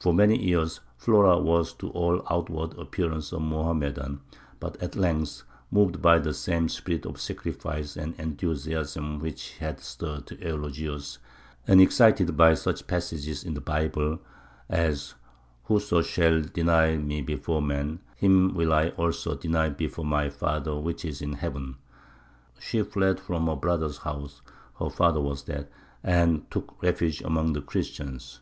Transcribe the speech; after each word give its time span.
For 0.00 0.12
many 0.12 0.42
years 0.44 0.80
Flora 0.96 1.38
was 1.38 1.72
to 1.74 1.90
all 1.90 2.24
outward 2.28 2.76
appearance 2.76 3.30
a 3.30 3.38
Mohammedan; 3.38 4.20
but 4.58 4.76
at 4.82 4.96
length, 4.96 5.44
moved 5.70 6.02
by 6.02 6.18
the 6.18 6.34
same 6.34 6.68
spirit 6.68 7.06
of 7.06 7.20
sacrifice 7.20 7.96
and 7.96 8.16
enthusiasm 8.18 9.20
which 9.20 9.58
had 9.58 9.78
stirred 9.78 10.28
Eulogius, 10.44 11.18
and 11.64 11.80
excited 11.80 12.36
by 12.36 12.54
such 12.54 12.88
passages 12.88 13.44
in 13.44 13.54
the 13.54 13.60
Bible 13.60 14.18
as, 14.68 15.14
"Whoso 15.66 16.02
shall 16.02 16.40
deny 16.42 16.96
Me 16.96 17.20
before 17.22 17.62
men, 17.62 18.00
him 18.16 18.54
will 18.54 18.72
I 18.72 18.88
also 18.88 19.36
deny 19.36 19.68
before 19.68 20.04
My 20.04 20.28
Father 20.28 20.74
which 20.74 21.04
is 21.04 21.22
in 21.22 21.34
heaven," 21.34 21.76
she 22.58 22.82
fled 22.82 23.20
from 23.20 23.46
her 23.46 23.54
brother's 23.54 23.98
house 23.98 24.42
her 24.80 24.90
father 24.90 25.20
was 25.20 25.42
dead 25.42 25.68
and 26.02 26.50
took 26.50 26.82
refuge 26.82 27.20
among 27.22 27.52
the 27.52 27.62
Christians. 27.62 28.40